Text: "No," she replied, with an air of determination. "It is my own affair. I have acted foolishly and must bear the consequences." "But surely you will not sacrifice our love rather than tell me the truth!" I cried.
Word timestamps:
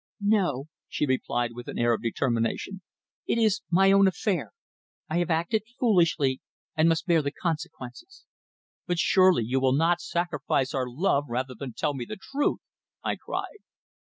"No," 0.25 0.65
she 0.89 1.05
replied, 1.05 1.51
with 1.53 1.67
an 1.67 1.77
air 1.77 1.93
of 1.93 2.01
determination. 2.01 2.81
"It 3.27 3.37
is 3.37 3.61
my 3.69 3.91
own 3.91 4.07
affair. 4.07 4.49
I 5.07 5.19
have 5.19 5.29
acted 5.29 5.61
foolishly 5.79 6.41
and 6.75 6.89
must 6.89 7.05
bear 7.05 7.21
the 7.21 7.31
consequences." 7.31 8.25
"But 8.87 8.97
surely 8.97 9.43
you 9.43 9.59
will 9.59 9.73
not 9.73 10.01
sacrifice 10.01 10.73
our 10.73 10.87
love 10.89 11.25
rather 11.29 11.53
than 11.53 11.73
tell 11.73 11.93
me 11.93 12.05
the 12.05 12.17
truth!" 12.19 12.61
I 13.03 13.15
cried. 13.15 13.59